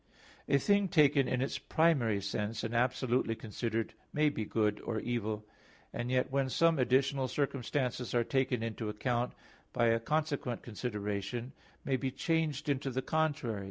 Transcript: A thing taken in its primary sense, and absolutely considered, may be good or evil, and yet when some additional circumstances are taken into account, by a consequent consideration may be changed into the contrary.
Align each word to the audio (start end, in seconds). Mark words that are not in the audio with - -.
A 0.49 0.57
thing 0.57 0.87
taken 0.87 1.27
in 1.27 1.41
its 1.43 1.59
primary 1.59 2.21
sense, 2.21 2.63
and 2.63 2.73
absolutely 2.73 3.35
considered, 3.35 3.93
may 4.11 4.29
be 4.29 4.45
good 4.45 4.81
or 4.81 4.99
evil, 4.99 5.45
and 5.93 6.09
yet 6.09 6.31
when 6.31 6.49
some 6.49 6.79
additional 6.79 7.27
circumstances 7.27 8.15
are 8.15 8.23
taken 8.23 8.63
into 8.63 8.89
account, 8.89 9.33
by 9.73 9.89
a 9.89 9.99
consequent 9.99 10.63
consideration 10.63 11.53
may 11.85 11.97
be 11.97 12.09
changed 12.09 12.67
into 12.67 12.89
the 12.89 13.03
contrary. 13.03 13.59